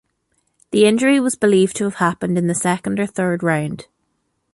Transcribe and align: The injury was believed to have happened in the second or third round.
The 0.71 0.87
injury 0.87 1.19
was 1.19 1.35
believed 1.35 1.75
to 1.75 1.83
have 1.83 1.97
happened 1.97 2.35
in 2.35 2.47
the 2.47 2.55
second 2.55 2.99
or 2.99 3.05
third 3.05 3.43
round. 3.43 3.85